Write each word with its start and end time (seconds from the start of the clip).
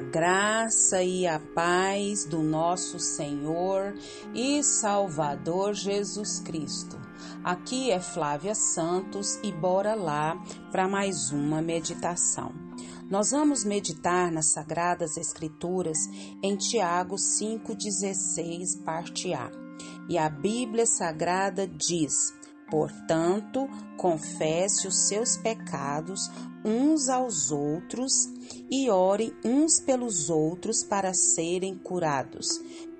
A 0.00 0.02
graça 0.02 1.02
e 1.02 1.26
a 1.26 1.38
paz 1.38 2.24
do 2.24 2.42
nosso 2.42 2.98
Senhor 2.98 3.92
e 4.34 4.64
Salvador 4.64 5.74
Jesus 5.74 6.40
Cristo. 6.40 6.98
Aqui 7.44 7.90
é 7.90 8.00
Flávia 8.00 8.54
Santos 8.54 9.38
e 9.42 9.52
bora 9.52 9.94
lá 9.94 10.42
para 10.72 10.88
mais 10.88 11.30
uma 11.32 11.60
meditação. 11.60 12.50
Nós 13.10 13.30
vamos 13.32 13.62
meditar 13.62 14.32
nas 14.32 14.52
Sagradas 14.52 15.18
Escrituras 15.18 15.98
em 16.42 16.56
Tiago 16.56 17.16
5,16, 17.16 18.82
parte 18.82 19.34
A. 19.34 19.50
E 20.08 20.16
a 20.16 20.30
Bíblia 20.30 20.86
Sagrada 20.86 21.68
diz: 21.68 22.32
Portanto, 22.70 23.68
confesse 23.96 24.86
os 24.86 25.08
seus 25.08 25.36
pecados 25.36 26.30
uns 26.64 27.08
aos 27.08 27.50
outros 27.50 28.12
e 28.70 28.88
orem 28.88 29.34
uns 29.44 29.80
pelos 29.80 30.30
outros 30.30 30.84
para 30.84 31.12
serem 31.12 31.76
curados. 31.76 32.46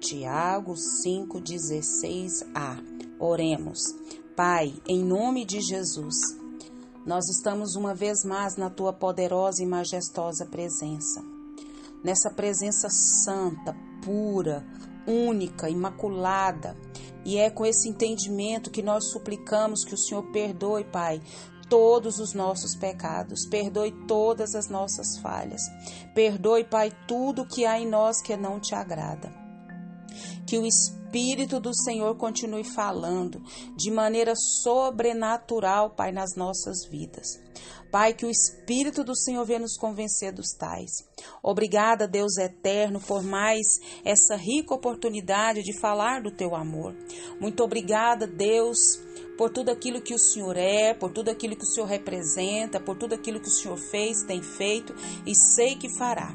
Tiago 0.00 0.74
5,16a. 0.74 2.82
Oremos. 3.18 3.94
Pai, 4.34 4.74
em 4.88 5.04
nome 5.04 5.44
de 5.44 5.60
Jesus, 5.60 6.16
nós 7.04 7.28
estamos 7.28 7.76
uma 7.76 7.94
vez 7.94 8.24
mais 8.24 8.56
na 8.56 8.70
tua 8.70 8.92
poderosa 8.92 9.62
e 9.62 9.66
majestosa 9.66 10.46
presença. 10.46 11.22
Nessa 12.02 12.30
presença 12.30 12.88
santa, 12.88 13.76
pura, 14.02 14.66
única, 15.06 15.68
imaculada. 15.68 16.74
E 17.24 17.38
é 17.38 17.50
com 17.50 17.66
esse 17.66 17.88
entendimento 17.88 18.70
que 18.70 18.82
nós 18.82 19.10
suplicamos 19.10 19.84
que 19.84 19.94
o 19.94 19.98
Senhor 19.98 20.22
perdoe, 20.30 20.84
Pai, 20.84 21.20
todos 21.68 22.18
os 22.18 22.34
nossos 22.34 22.74
pecados, 22.74 23.46
perdoe 23.46 23.92
todas 24.06 24.54
as 24.54 24.68
nossas 24.68 25.18
falhas. 25.18 25.62
Perdoe, 26.14 26.64
Pai, 26.64 26.92
tudo 27.06 27.46
que 27.46 27.64
há 27.64 27.78
em 27.78 27.88
nós 27.88 28.20
que 28.20 28.36
não 28.36 28.58
te 28.58 28.74
agrada. 28.74 29.49
Que 30.46 30.58
o 30.58 30.66
Espírito 30.66 31.58
do 31.58 31.74
Senhor 31.74 32.16
continue 32.16 32.64
falando 32.64 33.42
de 33.76 33.90
maneira 33.90 34.34
sobrenatural, 34.36 35.90
Pai, 35.90 36.12
nas 36.12 36.36
nossas 36.36 36.86
vidas. 36.88 37.40
Pai, 37.90 38.14
que 38.14 38.24
o 38.24 38.30
Espírito 38.30 39.02
do 39.02 39.16
Senhor 39.16 39.44
venha 39.44 39.58
nos 39.58 39.76
convencer 39.76 40.32
dos 40.32 40.52
tais. 40.56 40.90
Obrigada, 41.42 42.06
Deus 42.06 42.38
eterno, 42.38 43.00
por 43.00 43.22
mais 43.22 43.66
essa 44.04 44.36
rica 44.36 44.74
oportunidade 44.74 45.62
de 45.62 45.78
falar 45.80 46.22
do 46.22 46.30
teu 46.30 46.54
amor. 46.54 46.94
Muito 47.40 47.64
obrigada, 47.64 48.28
Deus, 48.28 48.78
por 49.36 49.50
tudo 49.50 49.70
aquilo 49.70 50.00
que 50.00 50.14
o 50.14 50.18
Senhor 50.18 50.56
é, 50.56 50.94
por 50.94 51.10
tudo 51.10 51.30
aquilo 51.30 51.56
que 51.56 51.64
o 51.64 51.66
Senhor 51.66 51.86
representa, 51.86 52.78
por 52.78 52.96
tudo 52.96 53.14
aquilo 53.14 53.40
que 53.40 53.48
o 53.48 53.52
Senhor 53.52 53.76
fez, 53.76 54.22
tem 54.22 54.40
feito 54.40 54.94
e 55.26 55.34
sei 55.34 55.74
que 55.74 55.88
fará. 55.98 56.32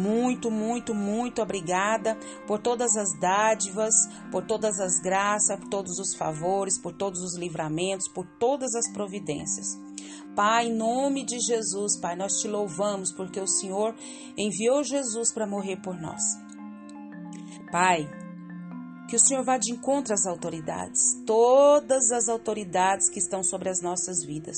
Muito, 0.00 0.50
muito, 0.50 0.94
muito 0.94 1.42
obrigada 1.42 2.16
por 2.46 2.58
todas 2.58 2.96
as 2.96 3.18
dádivas, 3.20 3.94
por 4.32 4.46
todas 4.46 4.80
as 4.80 4.98
graças, 5.00 5.58
por 5.58 5.68
todos 5.68 5.98
os 5.98 6.14
favores, 6.14 6.80
por 6.80 6.94
todos 6.94 7.20
os 7.20 7.36
livramentos, 7.36 8.08
por 8.08 8.26
todas 8.38 8.74
as 8.74 8.90
providências. 8.92 9.78
Pai, 10.34 10.68
em 10.68 10.74
nome 10.74 11.24
de 11.24 11.38
Jesus, 11.38 11.98
Pai, 12.00 12.16
nós 12.16 12.32
te 12.40 12.48
louvamos 12.48 13.12
porque 13.12 13.38
o 13.38 13.46
Senhor 13.46 13.94
enviou 14.38 14.82
Jesus 14.82 15.32
para 15.34 15.46
morrer 15.46 15.76
por 15.82 16.00
nós. 16.00 16.22
Pai, 17.70 18.08
que 19.08 19.16
o 19.16 19.20
Senhor 19.20 19.44
vá 19.44 19.58
de 19.58 19.72
encontro 19.72 20.14
às 20.14 20.24
autoridades, 20.24 21.00
todas 21.26 22.10
as 22.10 22.28
autoridades 22.28 23.10
que 23.10 23.18
estão 23.18 23.42
sobre 23.42 23.68
as 23.68 23.82
nossas 23.82 24.24
vidas. 24.24 24.56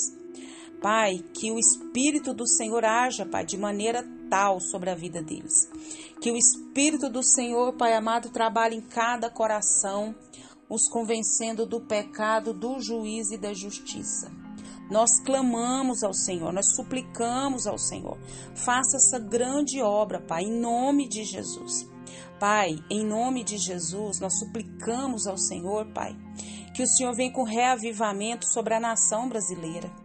Pai, 0.81 1.15
que 1.35 1.51
o 1.51 1.59
Espírito 1.59 2.35
do 2.35 2.47
Senhor 2.47 2.85
haja, 2.85 3.25
Pai, 3.25 3.45
de 3.45 3.57
maneira 3.57 4.05
sobre 4.61 4.91
a 4.91 4.95
vida 4.95 5.23
deles. 5.23 5.69
Que 6.21 6.31
o 6.31 6.37
Espírito 6.37 7.09
do 7.09 7.23
Senhor, 7.23 7.73
Pai 7.75 7.95
amado, 7.95 8.31
trabalhe 8.31 8.77
em 8.77 8.81
cada 8.81 9.31
coração, 9.31 10.15
os 10.69 10.89
convencendo 10.89 11.67
do 11.67 11.81
pecado, 11.81 12.55
do 12.55 12.81
juízo 12.81 13.35
e 13.35 13.39
da 13.39 13.53
justiça. 13.53 14.31
Nós 14.91 15.21
clamamos 15.21 16.03
ao 16.03 16.13
Senhor, 16.13 16.53
nós 16.53 16.75
suplicamos 16.75 17.67
ao 17.67 17.79
Senhor. 17.79 18.19
Faça 18.55 18.97
essa 18.97 19.19
grande 19.19 19.81
obra, 19.81 20.21
Pai, 20.21 20.43
em 20.43 20.61
nome 20.61 21.09
de 21.09 21.25
Jesus. 21.25 21.89
Pai, 22.39 22.71
em 22.91 23.07
nome 23.07 23.45
de 23.45 23.57
Jesus, 23.57 24.19
nós 24.19 24.39
suplicamos 24.39 25.27
ao 25.27 25.39
Senhor, 25.39 25.87
Pai, 25.93 26.17
que 26.75 26.83
o 26.83 26.87
Senhor 26.87 27.15
venha 27.15 27.33
com 27.33 27.45
reavivamento 27.45 28.47
sobre 28.47 28.75
a 28.75 28.81
nação 28.81 29.29
brasileira. 29.29 30.02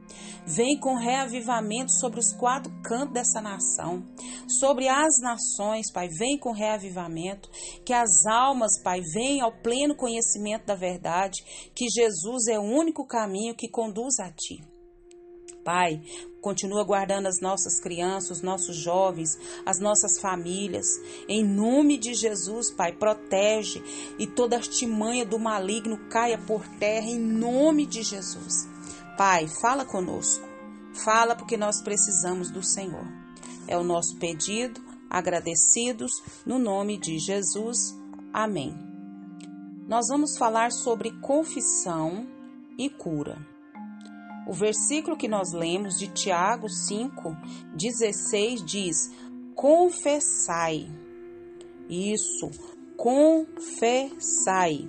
Vem 0.48 0.80
com 0.80 0.96
reavivamento 0.96 1.92
sobre 1.92 2.22
os 2.22 2.32
quatro 2.32 2.72
cantos 2.82 3.14
dessa 3.14 3.42
nação, 3.42 4.08
sobre 4.48 4.88
as 4.88 5.20
nações, 5.22 5.92
Pai. 5.92 6.08
Vem 6.08 6.40
com 6.40 6.54
reavivamento. 6.54 7.50
Que 7.86 7.92
as 7.92 8.26
almas, 8.26 8.82
Pai, 8.82 9.02
venham 9.14 9.46
ao 9.46 9.62
pleno 9.62 9.94
conhecimento 9.94 10.66
da 10.66 10.76
verdade, 10.76 11.44
que 11.76 11.90
Jesus 11.90 12.48
é 12.48 12.58
o 12.58 12.64
único 12.64 13.06
caminho 13.06 13.56
que 13.56 13.68
conduz 13.68 14.20
a 14.20 14.32
Ti. 14.32 14.64
Pai, 15.66 16.02
continua 16.40 16.82
guardando 16.86 17.28
as 17.28 17.42
nossas 17.42 17.78
crianças, 17.82 18.38
os 18.38 18.42
nossos 18.42 18.78
jovens, 18.78 19.38
as 19.66 19.82
nossas 19.82 20.18
famílias. 20.22 20.86
Em 21.28 21.44
nome 21.44 21.98
de 21.98 22.14
Jesus, 22.14 22.72
Pai, 22.72 22.94
protege 22.94 23.84
e 24.18 24.26
toda 24.26 24.56
artimanha 24.56 25.26
do 25.26 25.38
maligno 25.38 26.08
caia 26.10 26.38
por 26.38 26.66
terra 26.80 27.08
em 27.08 27.20
nome 27.20 27.86
de 27.86 28.02
Jesus. 28.02 28.77
Pai, 29.18 29.48
fala 29.48 29.84
conosco. 29.84 30.48
Fala 30.94 31.36
porque 31.36 31.58
nós 31.58 31.82
precisamos 31.82 32.52
do 32.52 32.62
Senhor. 32.62 33.04
É 33.68 33.76
o 33.76 33.84
nosso 33.84 34.16
pedido, 34.18 34.80
agradecidos 35.10 36.12
no 36.46 36.60
nome 36.60 37.00
de 37.00 37.18
Jesus. 37.18 37.98
Amém. 38.32 38.78
Nós 39.88 40.08
vamos 40.10 40.38
falar 40.38 40.72
sobre 40.72 41.10
confissão 41.20 42.28
e 42.78 42.92
cura. 42.92 43.44
O 44.48 44.54
versículo 44.54 45.18
que 45.18 45.28
nós 45.28 45.52
lemos 45.52 45.98
de 45.98 46.10
Tiago 46.10 46.70
5, 46.70 47.36
16 47.76 48.64
diz: 48.64 49.12
Confessai. 49.56 50.92
Isso, 51.90 52.52
confessai, 52.96 54.88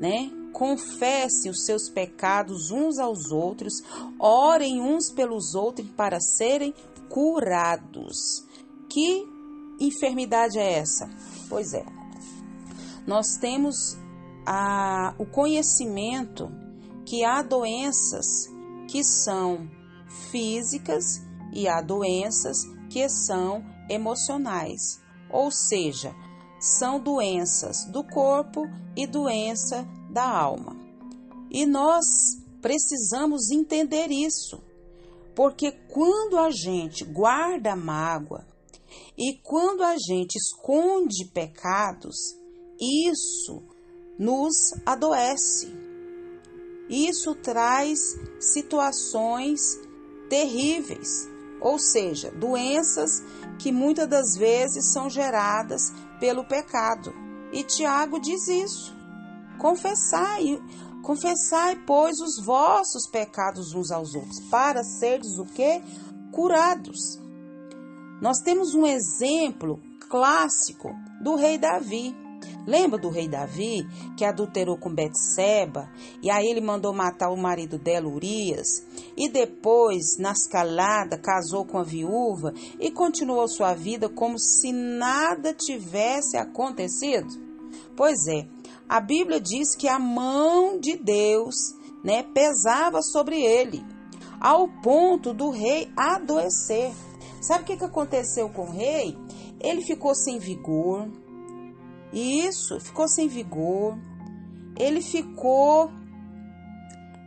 né? 0.00 0.39
Confesse 0.52 1.48
os 1.48 1.64
seus 1.64 1.88
pecados 1.88 2.70
uns 2.70 2.98
aos 2.98 3.30
outros, 3.30 3.74
orem 4.18 4.80
uns 4.80 5.10
pelos 5.10 5.54
outros 5.54 5.88
para 5.90 6.20
serem 6.20 6.74
curados. 7.08 8.44
Que 8.88 9.26
enfermidade 9.80 10.58
é 10.58 10.78
essa? 10.78 11.08
Pois 11.48 11.72
é, 11.72 11.84
nós 13.06 13.36
temos 13.36 13.96
a, 14.46 15.14
o 15.18 15.26
conhecimento 15.26 16.50
que 17.04 17.24
há 17.24 17.42
doenças 17.42 18.26
que 18.88 19.02
são 19.02 19.68
físicas 20.30 21.20
e 21.52 21.68
há 21.68 21.80
doenças 21.80 22.58
que 22.88 23.08
são 23.08 23.64
emocionais, 23.88 25.00
ou 25.30 25.50
seja, 25.50 26.14
são 26.60 27.00
doenças 27.00 27.84
do 27.86 28.04
corpo 28.04 28.62
e 28.96 29.06
doença 29.06 29.86
da 30.10 30.28
alma. 30.28 30.76
E 31.50 31.66
nós 31.66 32.04
precisamos 32.60 33.50
entender 33.50 34.10
isso, 34.10 34.60
porque 35.34 35.72
quando 35.88 36.38
a 36.38 36.50
gente 36.50 37.04
guarda 37.04 37.74
mágoa 37.74 38.46
e 39.16 39.34
quando 39.42 39.82
a 39.82 39.96
gente 39.96 40.36
esconde 40.36 41.24
pecados, 41.32 42.16
isso 42.80 43.62
nos 44.18 44.54
adoece. 44.84 45.74
Isso 46.88 47.34
traz 47.36 47.98
situações 48.40 49.60
terríveis, 50.28 51.28
ou 51.60 51.78
seja, 51.78 52.30
doenças 52.30 53.22
que 53.58 53.70
muitas 53.70 54.08
das 54.08 54.36
vezes 54.36 54.92
são 54.92 55.08
geradas 55.08 55.92
pelo 56.18 56.44
pecado. 56.44 57.12
E 57.52 57.62
Tiago 57.62 58.18
diz 58.20 58.48
isso. 58.48 58.99
Confessai, 59.60 60.58
confessai, 61.02 61.76
pois, 61.86 62.18
os 62.18 62.42
vossos 62.42 63.06
pecados 63.10 63.74
uns 63.74 63.90
aos 63.90 64.14
outros, 64.14 64.40
para 64.50 64.82
seres 64.82 65.38
o 65.38 65.44
que? 65.44 65.82
Curados. 66.32 67.20
Nós 68.22 68.38
temos 68.38 68.74
um 68.74 68.86
exemplo 68.86 69.78
clássico 70.08 70.88
do 71.22 71.36
rei 71.36 71.58
Davi. 71.58 72.16
Lembra 72.66 72.98
do 72.98 73.10
rei 73.10 73.28
Davi 73.28 73.86
que 74.16 74.24
adulterou 74.24 74.78
com 74.78 74.94
Betseba 74.94 75.90
e 76.22 76.30
aí 76.30 76.46
ele 76.46 76.60
mandou 76.60 76.92
matar 76.94 77.30
o 77.30 77.36
marido 77.36 77.78
dela, 77.78 78.08
Urias, 78.08 78.82
e 79.16 79.28
depois, 79.28 80.16
na 80.18 80.32
escalada, 80.32 81.18
casou 81.18 81.66
com 81.66 81.78
a 81.78 81.82
viúva 81.82 82.54
e 82.78 82.90
continuou 82.90 83.46
sua 83.46 83.74
vida 83.74 84.08
como 84.08 84.38
se 84.38 84.72
nada 84.72 85.52
tivesse 85.52 86.38
acontecido? 86.38 87.28
Pois 87.96 88.26
é, 88.26 88.46
a 88.90 89.00
Bíblia 89.00 89.40
diz 89.40 89.74
que 89.74 89.88
a 89.88 89.98
mão 89.98 90.78
de 90.78 90.96
Deus, 90.96 91.54
né, 92.04 92.22
pesava 92.22 93.00
sobre 93.00 93.40
ele, 93.40 93.82
ao 94.40 94.68
ponto 94.82 95.32
do 95.32 95.50
rei 95.50 95.90
adoecer. 95.96 96.92
Sabe 97.40 97.62
o 97.62 97.66
que, 97.66 97.76
que 97.76 97.84
aconteceu 97.84 98.50
com 98.50 98.62
o 98.62 98.72
rei? 98.72 99.16
ele 99.60 99.82
ficou 99.82 100.14
sem 100.14 100.38
vigor. 100.38 101.08
Isso, 102.12 102.80
ficou 102.80 103.06
sem 103.06 103.28
vigor. 103.28 103.96
Ele 104.76 105.02
ficou 105.02 105.92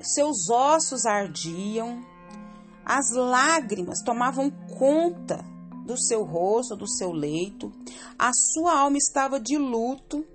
seus 0.01 0.49
ossos 0.49 1.05
ardiam, 1.05 2.03
as 2.83 3.11
lágrimas 3.15 4.01
tomavam 4.03 4.51
conta 4.77 5.45
do 5.85 5.97
seu 5.97 6.25
rosto, 6.25 6.75
do 6.75 6.87
seu 6.87 7.13
leito, 7.13 7.71
a 8.19 8.31
sua 8.33 8.77
alma 8.79 8.97
estava 8.97 9.39
de 9.39 9.57
luto, 9.57 10.25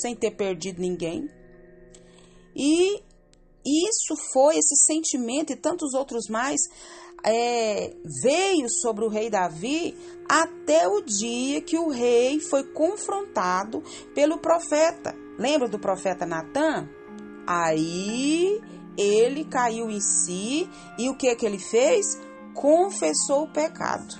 sem 0.00 0.14
ter 0.14 0.32
perdido 0.32 0.80
ninguém. 0.80 1.28
E 2.54 3.02
isso 3.66 4.14
foi, 4.32 4.56
esse 4.56 4.76
sentimento 4.84 5.52
e 5.52 5.56
tantos 5.56 5.92
outros 5.94 6.28
mais, 6.28 6.60
é, 7.24 7.92
veio 8.22 8.68
sobre 8.70 9.04
o 9.04 9.08
rei 9.08 9.28
Davi 9.28 9.96
até 10.28 10.86
o 10.86 11.00
dia 11.00 11.60
que 11.60 11.76
o 11.76 11.88
rei 11.88 12.38
foi 12.38 12.62
confrontado 12.72 13.82
pelo 14.14 14.38
profeta. 14.38 15.14
Lembra 15.38 15.68
do 15.68 15.78
profeta 15.78 16.24
Natan? 16.24 16.88
Aí 17.46 18.60
ele 18.96 19.44
caiu 19.44 19.90
em 19.90 20.00
si 20.00 20.68
e 20.98 21.08
o 21.08 21.16
que 21.16 21.34
que 21.34 21.44
ele 21.44 21.58
fez? 21.58 22.06
Confessou 22.54 23.44
o 23.44 23.52
pecado. 23.52 24.14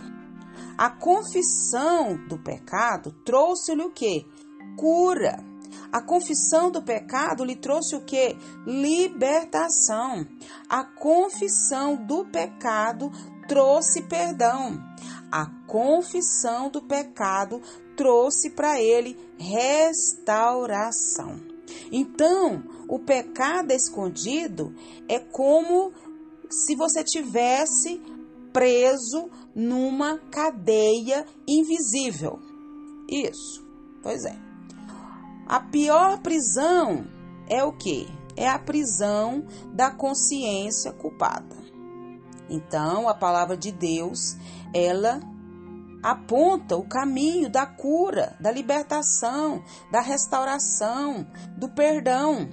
A 0.76 0.90
confissão 0.90 2.16
do 2.28 2.38
pecado 2.38 3.10
trouxe-lhe 3.24 3.82
o 3.82 3.90
que? 3.90 4.26
Cura. 4.76 5.42
A 5.92 6.00
confissão 6.00 6.70
do 6.70 6.82
pecado 6.82 7.44
lhe 7.44 7.56
trouxe 7.56 7.96
o 7.96 8.00
que? 8.00 8.36
Libertação. 8.66 10.26
A 10.68 10.84
confissão 10.84 11.96
do 11.96 12.24
pecado 12.24 13.10
trouxe 13.48 14.02
perdão. 14.02 14.82
A 15.30 15.46
confissão 15.66 16.68
do 16.68 16.82
pecado 16.82 17.60
trouxe 17.96 18.50
para 18.50 18.80
ele 18.80 19.18
restauração. 19.38 21.40
Então, 21.90 22.62
o 22.88 22.98
pecado 22.98 23.72
escondido 23.72 24.74
é 25.08 25.18
como 25.18 25.92
se 26.50 26.76
você 26.76 27.02
tivesse 27.02 28.00
preso 28.52 29.28
numa 29.54 30.18
cadeia 30.30 31.26
invisível. 31.46 32.38
Isso. 33.08 33.64
Pois 34.02 34.24
é. 34.24 34.45
A 35.46 35.60
pior 35.60 36.18
prisão 36.22 37.06
é 37.48 37.62
o 37.62 37.72
que? 37.72 38.08
É 38.36 38.48
a 38.48 38.58
prisão 38.58 39.46
da 39.72 39.90
consciência 39.92 40.92
culpada. 40.92 41.56
Então, 42.50 43.08
a 43.08 43.14
palavra 43.14 43.56
de 43.56 43.70
Deus, 43.70 44.36
ela 44.74 45.20
aponta 46.02 46.76
o 46.76 46.86
caminho 46.86 47.48
da 47.48 47.64
cura, 47.64 48.36
da 48.40 48.50
libertação, 48.50 49.62
da 49.90 50.00
restauração, 50.00 51.26
do 51.56 51.68
perdão. 51.68 52.48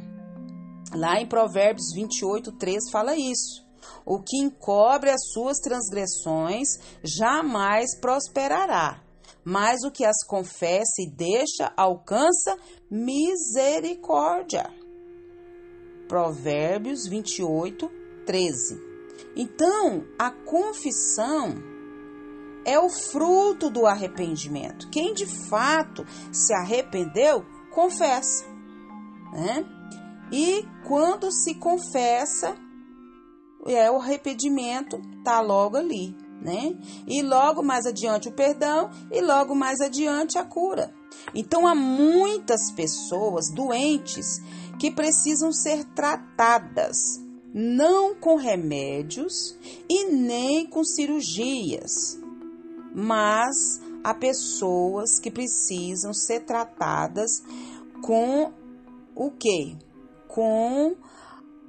Lá 0.94 1.20
em 1.20 1.28
Provérbios 1.28 1.92
28, 1.94 2.52
3 2.54 2.92
fala 2.92 3.16
isso. 3.16 3.64
O 4.06 4.20
que 4.20 4.38
encobre 4.38 5.10
as 5.10 5.32
suas 5.32 5.58
transgressões 5.60 6.68
jamais 7.04 8.00
prosperará, 8.00 9.02
mas 9.44 9.84
o 9.84 9.92
que 9.92 10.06
as 10.06 10.24
confessa 10.26 11.02
e 11.02 11.10
deixa 11.10 11.72
alcança 11.76 12.58
misericórdia. 12.90 14.70
Provérbios 16.08 17.08
28, 17.08 17.90
13. 18.26 18.82
Então, 19.36 20.06
a 20.18 20.30
confissão 20.30 21.56
é 22.66 22.80
o 22.80 22.90
fruto 22.90 23.70
do 23.70 23.86
arrependimento. 23.86 24.90
Quem 24.90 25.14
de 25.14 25.26
fato 25.26 26.06
se 26.32 26.54
arrependeu, 26.54 27.46
confessa. 27.72 28.46
Né? 29.34 29.66
E 30.32 30.66
quando 30.88 31.32
se 31.32 31.56
confessa, 31.56 32.56
é 33.66 33.90
o 33.90 33.98
arrependimento 33.98 35.00
tá 35.24 35.40
logo 35.42 35.78
ali, 35.78 36.16
né? 36.44 36.76
E 37.08 37.22
logo 37.22 37.64
mais 37.64 37.86
adiante 37.86 38.28
o 38.28 38.34
perdão 38.34 38.90
e 39.12 39.22
logo 39.22 39.56
mais 39.56 39.80
adiante 39.80 40.38
a 40.38 40.44
cura. 40.44 40.94
Então 41.34 41.66
há 41.66 41.74
muitas 41.74 42.72
pessoas 42.72 43.50
doentes 43.50 44.42
que 44.78 44.92
precisam 44.92 45.52
ser 45.52 45.86
tratadas, 45.96 46.98
não 47.54 48.14
com 48.16 48.36
remédios 48.36 49.58
e 49.88 50.06
nem 50.12 50.66
com 50.66 50.84
cirurgias, 50.84 52.20
mas 52.94 53.80
há 54.04 54.14
pessoas 54.14 55.20
que 55.20 55.32
precisam 55.32 56.14
ser 56.14 56.42
tratadas 56.42 57.42
com 58.02 58.52
o 59.16 59.32
que? 59.32 59.78
Com 60.28 60.96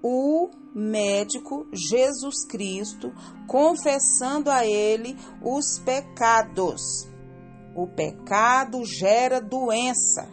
o 0.07 0.51
médico 0.75 1.67
Jesus 1.73 2.45
Cristo, 2.47 3.11
confessando 3.49 4.51
a 4.51 4.67
ele 4.67 5.17
os 5.43 5.79
pecados. 5.79 7.09
O 7.75 7.87
pecado 7.87 8.85
gera 8.85 9.41
doença, 9.41 10.29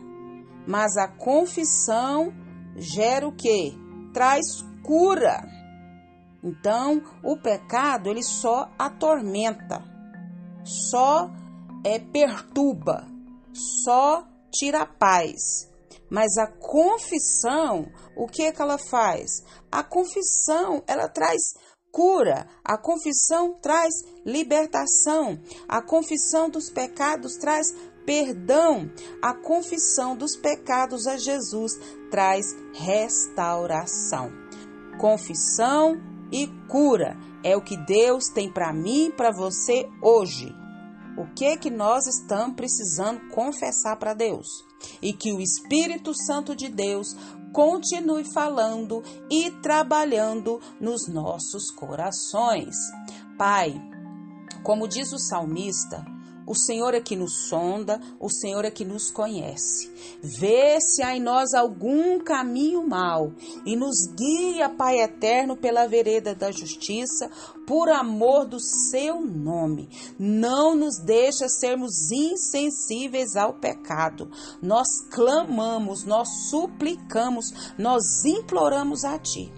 mas 0.67 0.97
a 0.97 1.07
confissão 1.07 2.33
gera 2.75 3.25
o 3.25 3.31
que? 3.31 3.73
Traz 4.13 4.61
cura. 4.83 5.41
Então, 6.43 7.01
o 7.23 7.37
pecado 7.37 8.09
ele 8.09 8.23
só 8.23 8.69
atormenta, 8.77 9.81
só 10.65 11.31
é, 11.85 11.97
perturba, 11.97 13.07
só 13.53 14.27
tira 14.51 14.81
a 14.81 14.85
paz. 14.85 15.70
Mas 16.11 16.37
a 16.37 16.45
confissão, 16.45 17.89
o 18.17 18.27
que, 18.27 18.43
é 18.43 18.51
que 18.51 18.61
ela 18.61 18.77
faz? 18.77 19.31
A 19.71 19.81
confissão, 19.81 20.83
ela 20.85 21.07
traz 21.07 21.39
cura, 21.89 22.45
a 22.65 22.77
confissão 22.77 23.53
traz 23.61 23.93
libertação, 24.25 25.39
a 25.69 25.81
confissão 25.81 26.49
dos 26.49 26.69
pecados 26.69 27.37
traz 27.37 27.73
perdão, 28.05 28.91
a 29.21 29.33
confissão 29.33 30.13
dos 30.13 30.35
pecados 30.35 31.07
a 31.07 31.15
Jesus 31.17 31.71
traz 32.09 32.45
restauração. 32.73 34.33
Confissão 34.99 35.95
e 36.29 36.45
cura 36.67 37.17
é 37.41 37.55
o 37.55 37.61
que 37.61 37.77
Deus 37.77 38.25
tem 38.27 38.51
para 38.51 38.73
mim 38.73 39.05
e 39.05 39.13
para 39.13 39.31
você 39.31 39.87
hoje. 40.01 40.53
O 41.17 41.33
que 41.33 41.55
que 41.55 41.69
nós 41.69 42.05
estamos 42.05 42.55
precisando 42.57 43.29
confessar 43.29 43.97
para 43.97 44.13
Deus? 44.13 44.70
E 45.01 45.13
que 45.13 45.33
o 45.33 45.41
Espírito 45.41 46.13
Santo 46.13 46.55
de 46.55 46.69
Deus 46.69 47.15
continue 47.53 48.23
falando 48.33 49.03
e 49.29 49.51
trabalhando 49.61 50.59
nos 50.79 51.07
nossos 51.07 51.69
corações. 51.71 52.75
Pai, 53.37 53.73
como 54.63 54.87
diz 54.87 55.11
o 55.11 55.19
salmista, 55.19 56.05
o 56.45 56.55
Senhor 56.55 56.93
é 56.93 57.01
que 57.01 57.15
nos 57.15 57.47
sonda, 57.47 58.01
o 58.19 58.29
Senhor 58.29 58.65
é 58.65 58.71
que 58.71 58.83
nos 58.83 59.11
conhece. 59.11 59.91
Vê 60.21 60.79
se 60.81 61.03
há 61.03 61.15
em 61.15 61.19
nós 61.19 61.53
algum 61.53 62.19
caminho 62.19 62.87
mau 62.87 63.33
e 63.65 63.75
nos 63.75 64.07
guia, 64.15 64.69
Pai 64.69 64.99
eterno, 64.99 65.55
pela 65.55 65.87
vereda 65.87 66.33
da 66.33 66.51
justiça, 66.51 67.29
por 67.67 67.89
amor 67.89 68.45
do 68.45 68.59
seu 68.59 69.21
nome. 69.21 69.89
Não 70.17 70.75
nos 70.75 70.97
deixa 70.97 71.47
sermos 71.47 72.11
insensíveis 72.11 73.35
ao 73.35 73.53
pecado. 73.53 74.29
Nós 74.61 74.87
clamamos, 75.11 76.03
nós 76.03 76.49
suplicamos, 76.49 77.73
nós 77.77 78.25
imploramos 78.25 79.03
a 79.03 79.17
Ti. 79.19 79.51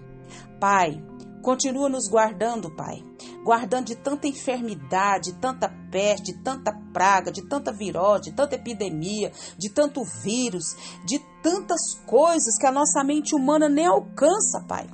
Pai, 0.60 1.02
continua 1.42 1.88
nos 1.88 2.08
guardando, 2.08 2.70
Pai 2.70 3.13
guardando 3.42 3.86
de 3.86 3.96
tanta 3.96 4.26
enfermidade, 4.26 5.32
de 5.32 5.38
tanta 5.38 5.68
peste, 5.90 6.32
de 6.32 6.42
tanta 6.42 6.72
praga, 6.92 7.30
de 7.30 7.42
tanta 7.42 7.72
virose, 7.72 8.30
de 8.30 8.32
tanta 8.32 8.54
epidemia, 8.54 9.32
de 9.58 9.68
tanto 9.70 10.02
vírus, 10.22 10.76
de 11.04 11.18
tantas 11.42 11.94
coisas 12.06 12.56
que 12.58 12.66
a 12.66 12.72
nossa 12.72 13.04
mente 13.04 13.34
humana 13.34 13.68
nem 13.68 13.86
alcança, 13.86 14.64
Pai. 14.66 14.88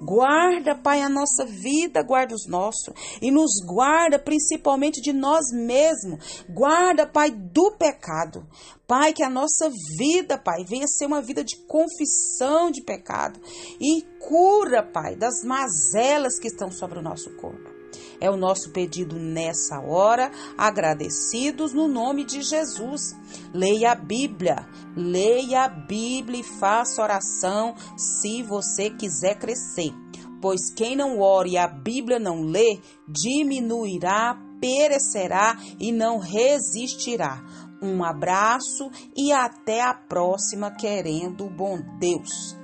Guarda, 0.00 0.74
Pai, 0.74 1.02
a 1.02 1.08
nossa 1.08 1.44
vida, 1.44 2.02
guarda 2.02 2.34
os 2.34 2.46
nossos 2.46 2.94
e 3.20 3.30
nos 3.30 3.60
guarda 3.66 4.18
principalmente 4.18 5.00
de 5.00 5.12
nós 5.12 5.50
mesmos. 5.52 6.44
Guarda, 6.48 7.06
Pai, 7.06 7.30
do 7.30 7.72
pecado. 7.72 8.46
Pai, 8.86 9.12
que 9.12 9.22
a 9.22 9.30
nossa 9.30 9.70
vida, 9.98 10.36
Pai, 10.36 10.64
venha 10.64 10.86
ser 10.86 11.06
uma 11.06 11.22
vida 11.22 11.42
de 11.42 11.56
confissão 11.66 12.70
de 12.70 12.82
pecado 12.82 13.40
e 13.80 14.02
cura, 14.20 14.82
Pai, 14.82 15.16
das 15.16 15.42
mazelas 15.42 16.38
que 16.38 16.48
estão 16.48 16.70
sobre 16.70 16.98
o 16.98 17.02
nosso 17.02 17.34
corpo. 17.36 17.73
É 18.20 18.30
o 18.30 18.36
nosso 18.36 18.70
pedido 18.70 19.16
nessa 19.16 19.80
hora, 19.80 20.30
agradecidos 20.56 21.72
no 21.72 21.88
nome 21.88 22.24
de 22.24 22.42
Jesus. 22.42 23.16
Leia 23.52 23.92
a 23.92 23.94
Bíblia, 23.94 24.66
leia 24.96 25.64
a 25.64 25.68
Bíblia 25.68 26.40
e 26.40 26.58
faça 26.58 27.02
oração 27.02 27.74
se 27.96 28.42
você 28.42 28.90
quiser 28.90 29.38
crescer. 29.38 29.92
Pois 30.40 30.70
quem 30.74 30.94
não 30.94 31.20
ore 31.20 31.52
e 31.52 31.58
a 31.58 31.66
Bíblia 31.66 32.18
não 32.18 32.42
lê, 32.42 32.78
diminuirá, 33.08 34.38
perecerá 34.60 35.56
e 35.80 35.90
não 35.90 36.18
resistirá. 36.18 37.42
Um 37.82 38.02
abraço 38.02 38.90
e 39.16 39.32
até 39.32 39.82
a 39.82 39.92
próxima, 39.92 40.70
querendo 40.70 41.46
o 41.46 41.50
bom 41.50 41.78
Deus. 41.98 42.56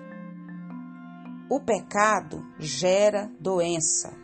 O 1.50 1.60
pecado 1.60 2.46
gera 2.58 3.30
doença, 3.40 4.16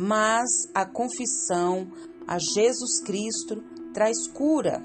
mas 0.00 0.48
a 0.72 0.86
confissão 0.86 1.90
a 2.24 2.38
Jesus 2.38 3.02
Cristo 3.04 3.60
traz 3.92 4.28
cura. 4.28 4.80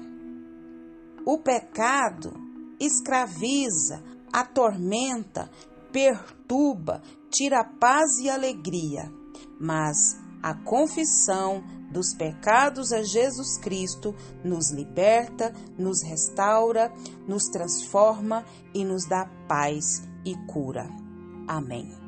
O 1.24 1.38
pecado 1.38 2.32
escraviza, 2.80 4.02
atormenta, 4.32 5.48
perturba, 5.92 7.00
tira 7.30 7.62
paz 7.62 8.18
e 8.20 8.28
alegria, 8.28 9.08
mas 9.60 9.96
a 10.42 10.52
confissão 10.52 11.62
dos 11.92 12.12
pecados 12.12 12.92
a 12.92 13.04
Jesus 13.04 13.56
Cristo 13.58 14.12
nos 14.44 14.72
liberta, 14.72 15.54
nos 15.78 16.02
restaura, 16.02 16.92
nos 17.28 17.44
transforma 17.44 18.44
e 18.74 18.84
nos 18.84 19.08
dá 19.08 19.30
paz 19.46 20.02
e 20.24 20.34
cura. 20.52 20.88
Amém. 21.46 22.03